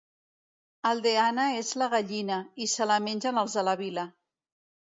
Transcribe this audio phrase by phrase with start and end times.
[0.91, 4.11] Aldeana és la gallina, i se la mengen els de la vila.